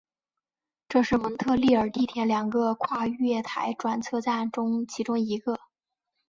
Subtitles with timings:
[0.89, 5.59] 这是蒙特利尔地铁两个跨月台转车站中其中一个。